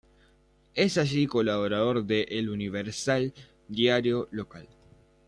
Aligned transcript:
Es 0.73 0.97
allí 0.97 1.27
colaborador 1.27 2.03
de 2.05 2.23
El 2.23 2.49
Universal, 2.49 3.35
diario 3.67 4.27
local. 4.31 4.67